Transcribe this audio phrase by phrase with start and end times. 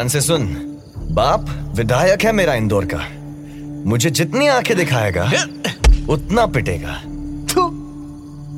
[0.00, 0.44] ध्यान से सुन।
[1.10, 2.98] बाप विधायक है मेरा इंदौर का।
[3.86, 5.24] मुझे जितनी आँखें दिखाएगा
[6.08, 6.94] उतना पिटेगा।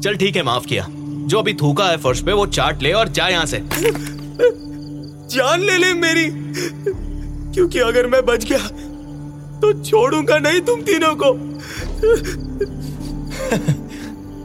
[0.00, 3.08] चल ठीक है माफ़ किया। जो अभी थूका है फर्श पे वो चाट ले और
[3.08, 3.58] जा यहाँ से।
[5.34, 6.28] जान ले ले मेरी।
[7.52, 8.68] क्योंकि अगर मैं बच गया
[9.60, 11.30] तो छोड़ूँगा नहीं तुम तीनों को।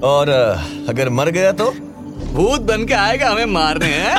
[0.07, 0.29] और
[0.89, 1.74] अगर मर गया तो?
[2.34, 4.16] भूत बन के आएगा हमें मारने हैं।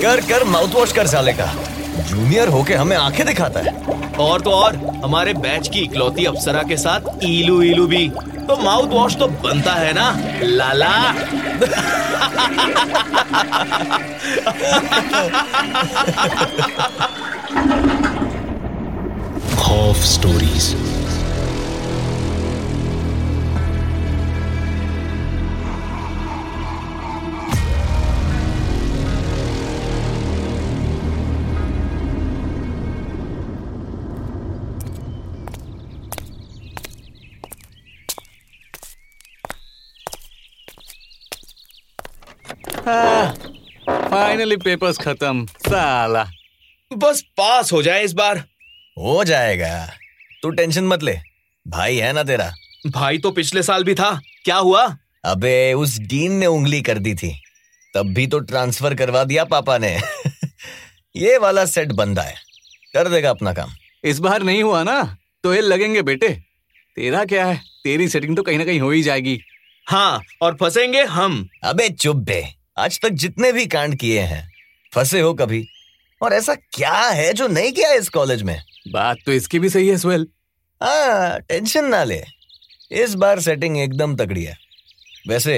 [0.00, 1.46] कर कर माउथ वॉश कर साले का।
[2.00, 3.72] जूनियर होके हमें आँखें दिखाता है।
[4.20, 8.08] और तो और हमारे बैच की इकलौती अप्सरा के साथ ईलू ईलू भी।
[8.48, 10.10] तो माउथ वॉश तो बनता है ना
[10.42, 11.12] लाला।
[19.56, 20.74] खौफ स्टोरीज
[44.10, 46.30] फाइनली पेपर्स खत्म साला
[46.92, 48.38] बस पास हो जाए इस बार।
[48.98, 49.90] हो जाएगा।
[50.42, 51.18] तू टेंशन मत ले।
[51.68, 52.52] भाई है ना तेरा?
[52.86, 54.96] भाई तो पिछले साल भी था। क्या हुआ?
[55.24, 57.42] अबे उस डीन ने उंगली कर दी थी।
[57.94, 60.00] तब भी तो ट्रांसफ़र करवा दिया पापा ने।
[61.16, 62.34] ये वाला सेट बंदा है
[62.94, 63.70] कर देगा अपना काम।
[64.04, 65.16] इस बार नहीं हुआ ना?
[65.42, 66.28] तो ये लगेंगे बेटे।
[66.96, 67.60] तेरा क्या है?
[67.84, 69.40] तेरी सेटिंग तो कहीं ना कहीं हो ही जाएगी।
[69.86, 74.42] हाँ और फंसेंगे हम। अबे चुप बे। आज तक जितने भी कांड किए हैं
[74.92, 75.66] फंसे हो कभी।
[76.20, 78.60] और ऐसा क्या है जो नहीं किया इस कॉलेज में?
[78.88, 80.26] बात तो इसकी भी सही है स्वेल
[80.80, 82.22] हाँ टेंशन ना ले।
[82.92, 84.56] इस बार सेटिंग एकदम तगड़ी है।
[85.28, 85.56] वैसे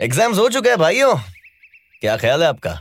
[0.00, 1.14] एग्ज़ाम्स हो चुके हैं भाइयों।
[2.00, 2.80] क्या ख्याल है आपका?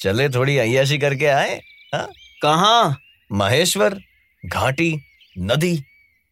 [0.00, 1.56] चले थोड़ी अय्याशी करके आए
[1.94, 2.06] हाँ?
[2.42, 2.96] कहा?
[3.30, 4.00] महेश्वर
[4.44, 4.94] घाटी
[5.36, 5.76] नदी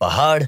[0.01, 0.43] पहाड़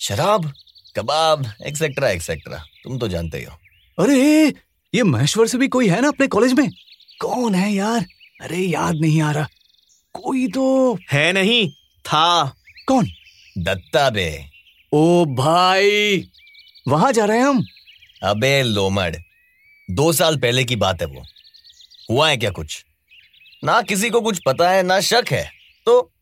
[0.00, 0.52] शराब
[0.96, 3.58] कबाब एक्सेट्रा एक्सेट्रा तुम तो जानते ही हो।
[3.98, 4.52] अरे
[4.94, 6.70] ये महेश्वर से भी कोई है ना अपने कॉलेज में?
[7.20, 8.06] कौन है यार?
[8.40, 9.48] अरे याद नहीं आ रहा।
[10.12, 12.56] कोई तो है नहीं था।
[12.86, 13.08] कौन?
[13.58, 14.44] दत्ता बे।
[14.92, 16.28] ओ भाई
[16.88, 17.64] वहाँ जा रहे हैं हम।
[18.22, 19.16] अबे लोमड़
[19.90, 21.24] दो साल पहले की बात है वो।
[22.10, 22.84] हुआ है क्या कुछ?
[23.64, 25.50] ना किसी को कुछ पता है ना शक है।
[25.86, 26.12] तो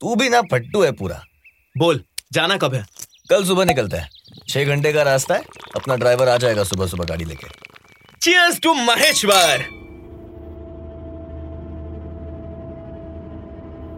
[0.00, 1.24] तू भी ना फट्टू है पूरा।
[1.78, 2.86] बोल जाना कब है?
[3.30, 4.08] कल सुबह निकलता है।
[4.48, 5.42] छह घंटे का रास्ता है।
[5.76, 7.69] अपना ड्राइवर आ जाएगा सुबह सुबह गाड़ी लेके।
[8.22, 9.62] चीयर्स टू महेश्वर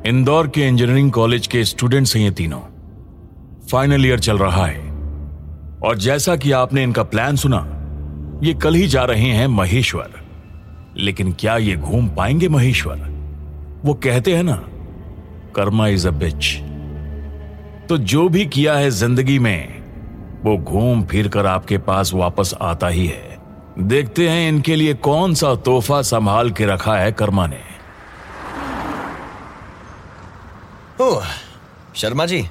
[0.06, 2.60] इंदौर के इंजीनियरिंग कॉलेज के स्टूडेंट्स हैं ये तीनों।
[3.72, 4.78] फाइनल ईयर चल रहा है।
[5.84, 7.58] और जैसा कि आपने इनका प्लान सुना,
[8.42, 10.12] ये कल ही जा रहे हैं महेश्वर।
[10.96, 12.96] लेकिन क्या ये घूम पाएँगे महेश्वर?
[13.84, 14.56] वो कहते हैं ना,
[15.56, 16.56] कर्मा इज़ अ बिच
[17.88, 19.82] तो जो भी किया है ज़िंदगी में,
[20.44, 23.31] वो घूम फिर कर आपके पास वापस आता ही है।
[23.78, 27.60] देखते हैं इनके लिए कौन सा तोहफा संभाल के रखा है कर्मा ने।
[31.00, 31.24] ओह,
[31.94, 32.48] शर्मा जी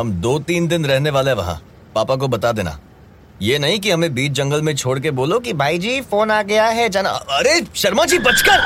[0.00, 1.62] हम दो तीन दिन रहने वाले हैं वहाँ।
[1.94, 2.78] पापा को बता देना।
[3.42, 6.42] ये नहीं कि हमें बीच जंगल में छोड़ के बोलो कि भाई जी फ़ोन आ
[6.42, 8.60] गया है जाना। अरे शर्मा जी बचकर!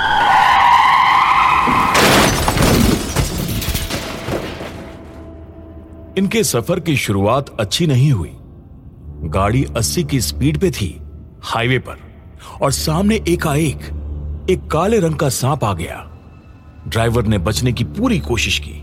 [6.19, 8.37] इनके सफ़र की शुरुआत अच्छी नहीं हुई।
[9.29, 11.01] गाड़ी 80 की स्पीड पे थी।
[11.47, 11.99] हाईवे पर
[12.63, 15.97] और सामने एकाएक एक काले रंग का सांप आ गया।
[16.89, 18.81] ड्राइवर ने बचने की पूरी कोशिश की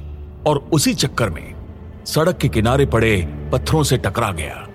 [0.47, 1.53] और उसी चक्कर में
[2.05, 3.15] सड़क के किनारे पड़े
[3.51, 4.67] पत्थरों से टकरा गया।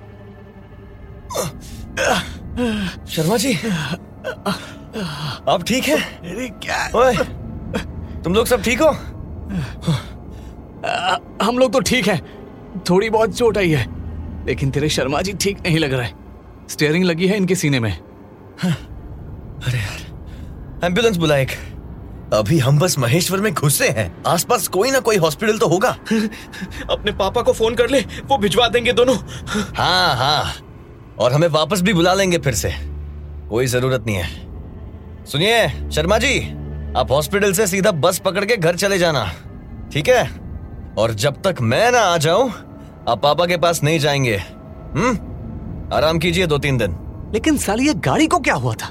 [3.06, 3.54] शर्मा जी
[5.48, 5.96] आप ठीक है?
[5.96, 7.14] अरे क्या ओए
[8.22, 8.90] तुम लोग सब ठीक हो?
[11.42, 12.20] हम लोग तो ठीक है
[12.90, 13.86] थोड़ी बहुत चोट आई है
[14.46, 16.27] लेकिन तेरे शर्मा जी ठीक नहीं लग रहे। है
[16.68, 17.98] स्टेयरिंग लगी है इनके सीने में।
[18.58, 18.72] हाँ,
[19.66, 21.50] अरे यार एंबुलेंस बुला एक।
[22.34, 25.88] अभी हम बस महेश्वर में घुसे हैं। आसपास कोई ना कोई हॉस्पिटल तो होगा।
[26.90, 29.16] अपने पापा को फ़ोन कर ले वो भिजवा देंगे दोनों।
[29.76, 30.52] हाँ हाँ।
[31.18, 32.72] और हमें वापस भी बुला लेंगे फिर से।
[33.50, 36.38] कोई ज़रूरत नहीं है। सुनिए शर्मा जी
[36.96, 39.32] आप हॉस्पिटल से सीधा बस पकड़ के घर चले जाना।
[39.92, 40.30] ठीक है?
[40.98, 42.50] और जब तक मैं ना आ जाऊँ
[43.08, 45.27] आप पापा के पास नहीं जाएँगे। हम्म?
[45.92, 46.96] आराम कीजिए दो तीन दिन।
[47.34, 48.90] लेकिन साली ये गाड़ी को क्या हुआ था?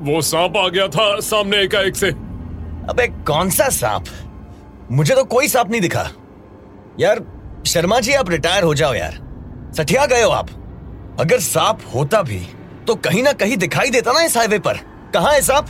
[0.00, 2.10] वो सांप आ गया था सामने एकाएक से।
[2.90, 4.04] अबे कौन सा सांप?
[4.90, 6.08] मुझे तो कोई सांप नहीं दिखा।
[7.00, 7.20] यार
[7.66, 9.18] शर्मा जी आप रिटायर हो जाओ यार।
[9.76, 10.48] सठिया गए हो आप।
[11.20, 12.40] अगर सांप होता भी
[12.86, 14.78] तो कहीं ना कहीं दिखाई देता ना इस हाईवे पर।
[15.14, 15.66] कहाँ है सांप?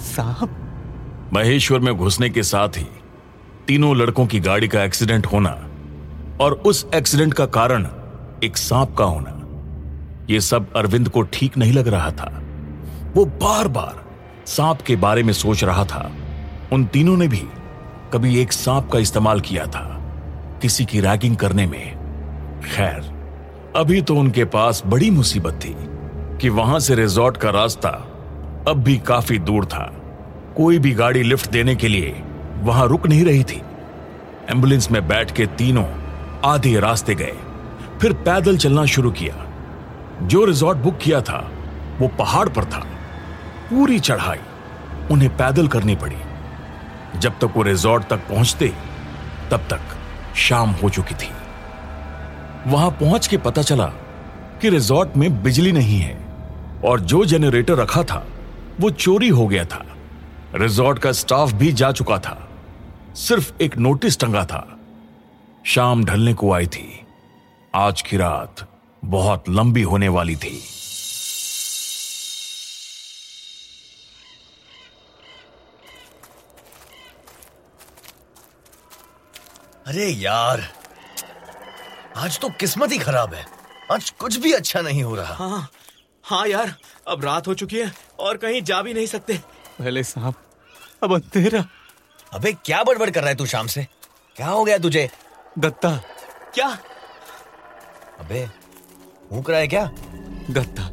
[0.00, 0.60] साहब
[1.34, 2.86] महेश्वर में घुसने के साथ ही
[3.68, 5.50] तीनों लड़कों की गाड़ी का एक्सीडेंट होना
[6.40, 7.86] और उस एक्सीडेंट का कारण
[8.44, 9.40] एक सांप का होना।
[10.30, 12.42] यह सब अरविंद को ठीक नहीं लग रहा था।
[13.14, 14.04] वो बार बार
[14.46, 16.10] सांप के बारे में सोच रहा था।
[16.72, 17.42] उन तीनों ने भी
[18.12, 19.84] कभी एक सांप का इस्तेमाल किया था,
[20.62, 23.12] किसी की रैगिंग करने में। खैर,
[23.76, 25.74] अभी तो उनके पास बड़ी मुसीबत थी
[26.38, 27.88] कि वहाँ से रिजॉर्ट का रास्ता
[28.68, 29.84] अब भी काफ़ी दूर था।
[30.56, 32.22] कोई भी गाड़ी लिफ्ट देने के लिए
[32.62, 33.62] वहाँ रुक नहीं रही थी।
[34.50, 35.86] एंबुलेंस में बैठ के तीनों
[36.44, 37.36] आधे रास्ते गए।
[38.04, 39.46] फिर पैदल चलना शुरू किया।
[40.22, 41.50] जो रिजॉर्ट बुक किया था,
[41.98, 42.78] वो पहाड़ पर था।
[43.70, 44.38] पूरी चढ़ाई
[45.10, 46.16] उन्हें पैदल करनी पड़ी।
[47.18, 48.72] जब तक वो रिजॉर्ट तक पहुँचते,
[49.50, 49.80] तब तक
[50.36, 51.30] शाम हो चुकी थी।
[52.66, 53.86] वहाँ पहुँच के पता चला
[54.60, 56.24] कि रिजॉर्ट में बिजली नहीं है
[56.84, 58.26] और जो जनरेटर रखा था,
[58.80, 59.86] वो चोरी हो गया था।
[60.54, 62.48] रिजॉर्ट का स्टाफ भी जा चुका था।
[63.14, 64.78] सिर्फ़ एक नोटिस टंगा था।
[65.64, 67.00] शाम ढलने को आई थी।
[67.74, 68.60] आज की रात
[69.04, 70.62] बहुत लंबी होने वाली थी।
[79.86, 80.62] अरे यार
[82.16, 83.46] आज तो किस्मत ही खराब है।
[83.92, 85.68] आज कुछ भी अच्छा नहीं हो रहा। हाँ
[86.24, 86.74] हाँ यार
[87.08, 89.40] अब रात हो चुकी है और कहीं जा भी नहीं सकते।
[89.78, 90.34] पहले साहब
[91.02, 91.64] अब अंधेरा।
[92.32, 93.86] अबे क्या बड़बड़ कर रहा है तू शाम से?
[94.36, 95.10] क्या हो गया तुझे?
[95.58, 95.96] दत्ता।
[96.54, 96.76] क्या?
[98.20, 98.46] अबे
[99.32, 99.84] भूख रहा है क्या?
[100.50, 100.90] दत्ता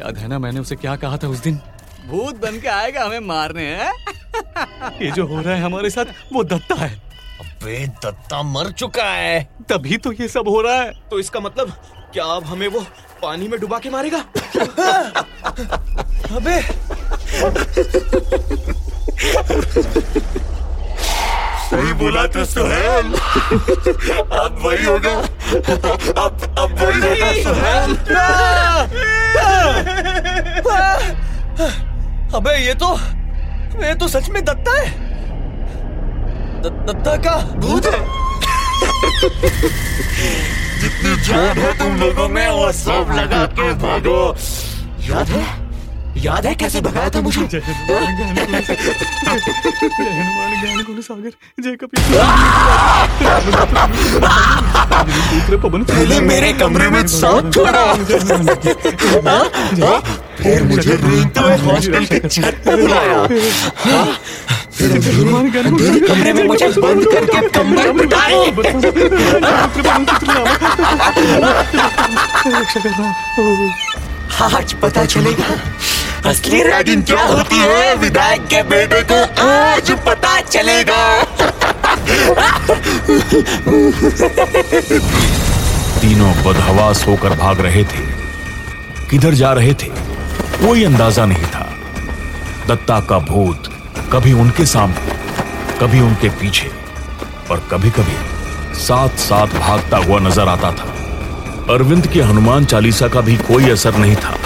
[0.00, 1.60] याद है ना मैंने उसे क्या कहा था उस दिन?
[2.06, 3.92] भूत बन के आएगा हमें मारने हैं?
[5.02, 6.90] ये जो हो रहा है हमारे साथ वो दत्ता है।
[7.40, 11.72] अबे दत्ता मर चुका है। तभी तो ये सब हो रहा है। तो इसका मतलब
[12.12, 12.80] क्या अब हमें वो
[13.22, 14.18] पानी में डुबा के मारेगा?
[16.36, 16.60] अबे।
[21.72, 23.14] सही बोला तो सुहेल।
[24.38, 25.12] अब वही होगा।
[26.22, 27.96] अब अब वही होगा सुहेल।
[32.34, 32.98] अबे ये तो
[33.86, 34.90] ये तो सच में दत्ता है।
[36.62, 38.00] द- दत्ता का भूत है।
[40.80, 44.36] जितनी जान है तुम लोगों में वो सब लगा के भागो।
[45.00, 45.61] याद है?
[46.22, 47.40] याद है कैसे भगाया था मुझे?
[55.62, 57.84] पवन पहले मेरे कमरे में सांप छोड़ा।
[60.42, 63.18] फिर मुझे रेंगते हुए हॉस्टल के छत पे बुलाया।
[63.84, 64.06] हाँ?
[64.78, 68.36] फिर मेरे कमरे में मुझे बंद करके कंबल बिठाए
[74.42, 75.48] आज पता चलेगा।
[76.26, 77.94] असली रैगिंग क्या होती है?
[77.94, 81.24] विधायक के बेटे को आज पता चलेगा।
[86.00, 88.04] तीनों बदहवास होकर भाग रहे थे।
[89.10, 89.88] किधर जा रहे थे?
[90.58, 91.66] कोई अंदाज़ा नहीं था।
[92.68, 93.70] दत्ता का भूत
[94.12, 95.18] कभी उनके सामने,
[95.80, 96.70] कभी उनके पीछे,
[97.50, 98.16] और कभी कभी
[98.78, 100.88] साथ साथ भागता हुआ नज़र आता था।
[101.74, 104.36] अरविंद के हनुमान चालीसा का भी कोई असर नहीं था।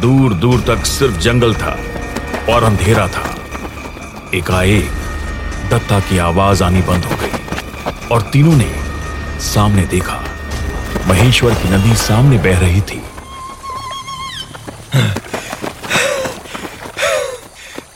[0.00, 1.78] दूर दूर तक सिर्फ़ जंगल था
[2.48, 3.24] और अंधेरा था।
[4.34, 4.90] एकाएक
[5.70, 8.70] दत्ता की आवाज़ आनी बंद हो गई और तीनों ने
[9.44, 10.18] सामने देखा।
[11.06, 13.02] महेश्वर की नदी सामने बह रही थी।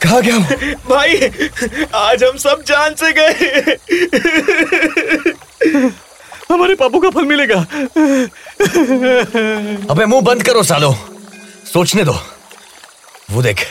[0.02, 0.44] कहा गया हूँ
[0.88, 1.16] भाई
[1.94, 3.78] आज हम सब जान से गए।
[6.50, 7.58] हमारे पापू का फल मिलेगा।
[9.90, 10.94] अबे मुँह बंद करो सालो।
[11.72, 12.14] सोचने दो।
[13.30, 13.66] वो देख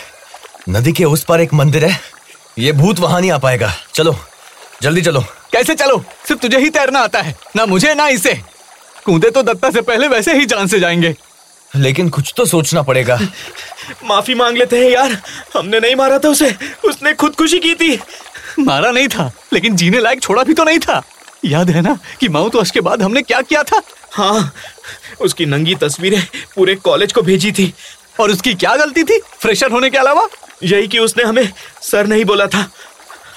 [0.70, 2.00] नदी के उस पार एक मंदिर है।
[2.60, 4.16] ये भूत वहाँ नहीं आ पाएगा। चलो
[4.82, 6.04] जल्दी चलो। कैसे चलो?
[6.28, 8.34] सिर्फ़ तुझे ही तैरना आता है ना मुझे ना इसे।
[9.06, 11.16] कूदे तो दत्ता से पहले वैसे ही जान से जाएँगे।
[11.76, 13.20] लेकिन कुछ तो सोचना पड़ेगा।
[14.04, 15.22] माफ़ी मांग लेते हैं यार।
[15.58, 16.56] हमने नहीं मारा था उसे
[16.86, 18.00] उसने खुदकुशी की थी।
[18.60, 21.02] मारा नहीं था लेकिन जीने लायक छोड़ा भी तो नहीं था।
[21.46, 23.82] याद है ना कि माउथ वॉश के बाद हमने क्या किया था?
[24.12, 24.54] हाँ
[25.22, 26.22] उसकी नंगी तस्वीरें
[26.56, 27.74] पूरे कॉलेज को भेजी थी।
[28.20, 29.20] और उसकी क्या गलती थी?
[29.40, 30.28] फ्रेशर होने के अलावा?
[30.64, 31.52] यही कि उसने हमें
[31.82, 32.62] सर नहीं बोला था।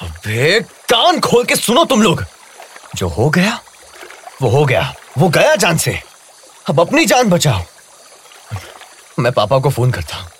[0.02, 2.24] अबे कान खोल के सुनो तुम लोग।
[2.96, 3.60] जो हो गया
[4.42, 5.98] वो हो गया। वो गया जान से।
[6.68, 7.62] अब अपनी जान बचाओ।
[9.18, 10.30] मैं पापा को फ़ोन करता हूँ।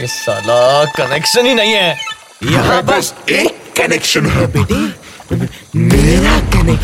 [0.00, 1.98] ये साला कनेक्शन ही नहीं है।
[2.44, 4.86] यहाँ बस एक कनेक्शन है। बेटी
[5.32, 6.76] मेरा नहीं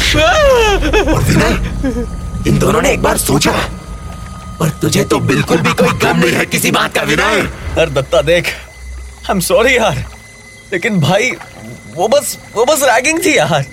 [1.15, 3.53] और विनय इन दोनों ने एक बार सोचा
[4.61, 7.39] पर तुझे तो बिल्कुल भी कोई गम नहीं है किसी बात का विनय।
[7.79, 10.05] यार दत्ता देख आई एम सॉरी यार
[10.73, 11.31] लेकिन भाई
[11.97, 13.65] वो बस वो बस रैगिंग थी यार।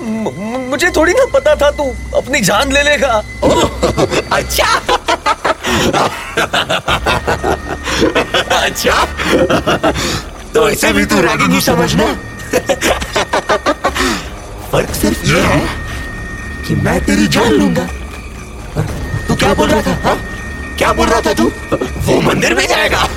[0.00, 1.84] म- म- मुझे थोड़ी ना पता था तू
[2.18, 3.22] अपनी जान ले लेगा।
[4.32, 4.64] अच्छा।
[8.60, 9.04] अच्छा।
[10.54, 12.14] तो इसे भी तू रैगिंग ही समझना।
[14.74, 15.66] फ़र्क सिर्फ़ ये है
[16.68, 17.86] कि मैं तेरी जान लूँगा।
[19.28, 20.08] तू क्या बोल रहा था?
[20.08, 20.14] हा?
[20.78, 21.52] क्या बोल रहा था तू?
[21.76, 23.08] वो मंदिर में जाएगा।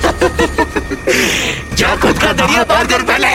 [1.74, 3.28] जा खुद का दरिया पार कर पहले।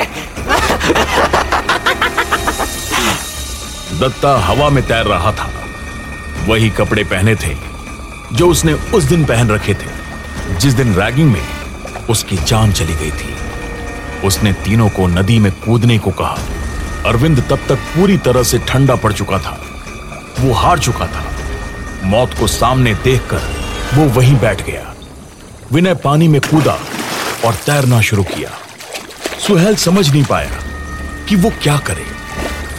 [4.00, 5.52] दत्ता हवा में तैर रहा था।
[6.46, 7.58] वही कपड़े पहने थे,
[8.34, 9.92] जो उसने उस दिन पहन रखे थे।
[10.56, 11.48] जिस दिन रैगिंग में
[12.10, 13.36] उसकी जान चली गई थी।
[14.28, 16.38] उसने तीनों को नदी में कूदने को कहा।
[17.06, 19.62] अरविंद तब तक पूरी तरह से ठंडा पड़ चुका था।
[20.40, 21.26] वो हार चुका था।
[22.04, 23.42] मौत को सामने देखकर
[23.94, 24.96] वो वहीं बैठ गया।
[25.72, 26.80] विनय पानी में कूदा
[27.46, 28.50] और तैरना शुरू किया।
[29.48, 30.52] सुहेल समझ नहीं पाया
[31.30, 32.06] कि वो क्या करे।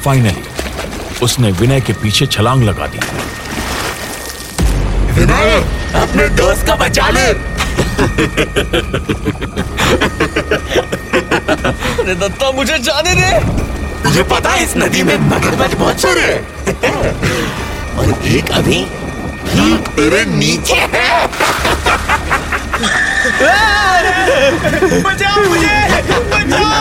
[0.05, 0.43] फाइनली
[1.23, 2.99] उसने विनय के पीछे छलांग लगा दी।
[5.13, 5.65] विनय,
[5.95, 7.55] अपने दोस्त का बचा ले।
[12.15, 13.65] दत्ता मुझे जाने दे।
[14.05, 18.85] तुझे पता है इस नदी में मगरमच्छ बहुत सारे हैं। और एक अभी
[19.47, 21.27] ठीक तेरे नीचे है।
[25.03, 25.77] बचाओ मुझे
[26.33, 26.73] बचाओ।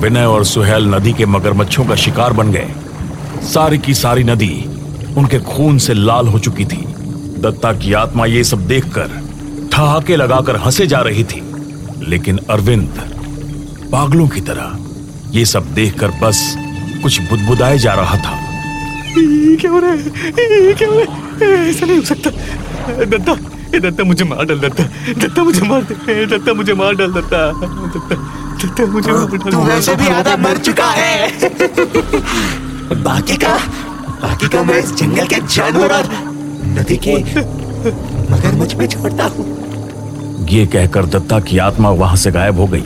[0.00, 2.68] विनय और सुहेल नदी के मगरमच्छों का शिकार बन गए।
[3.44, 4.54] सारी की सारी नदी
[5.16, 6.76] उनके खून से लाल हो चुकी थी।
[7.38, 9.10] दत्ता की आत्मा ये सब देखकर
[9.72, 11.42] ठहाके लगाकर हंसे जा रही थी।
[12.08, 13.00] लेकिन अरविंद
[13.92, 14.78] पागलों की तरह
[15.38, 16.42] ये सब देखकर बस
[17.02, 18.38] कुछ बुदबुदाए जा रहा था।
[19.16, 22.30] क्या हो रहा है क्या हो रहा है ऐसा नहीं हो सकता।
[23.04, 23.36] दत्ता
[23.76, 24.84] ए दत्ता मुझे मार डाल दत्ता।
[25.18, 28.14] दत्ता मुझे मार दे। दत्ता मुझे मार डाल दत्ता। दत्ता
[28.64, 31.28] दत्ता मुझे मार डाल। तू वैसे भी आधा मर चुका है।
[32.84, 33.56] बाकी का
[34.22, 36.08] बाकी का मैं इस जंगल के जानवर और
[36.68, 37.14] नदी के
[38.30, 39.46] मगरमच्छ में छोड़ता हूँ।
[40.50, 42.84] ये कहकर दत्ता की आत्मा वहाँ से गायब हो गई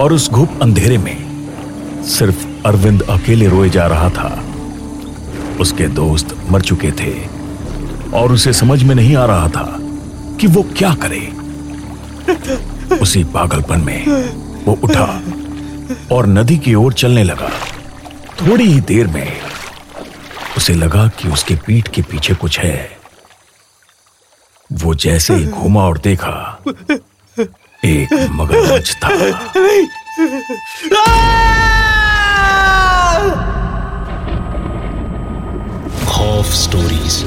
[0.00, 1.16] और उस घुप अंधेरे में
[2.08, 4.28] सिर्फ़ अरविंद अकेले रोए जा रहा था।
[5.60, 7.12] उसके दोस्त मर चुके थे
[8.16, 9.66] और उसे समझ में नहीं आ रहा था
[10.40, 11.20] कि वो क्या करे।
[12.96, 14.06] उसी पागलपन में
[14.64, 15.22] वो उठा
[16.12, 17.50] और नदी की ओर चलने लगा।
[18.40, 19.40] थोड़ी ही देर में
[20.56, 22.98] उसे लगा कि उसके पीठ के पीछे कुछ है।
[24.72, 26.62] वो जैसे ही घूमा और देखा
[27.84, 29.08] एक मगरमच्छ था।
[36.06, 37.24] खौफ स्टोरीज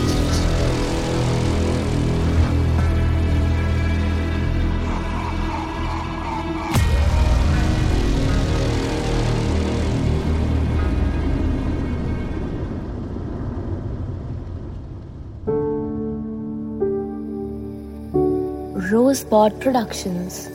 [18.93, 20.47] Rosebud Productions.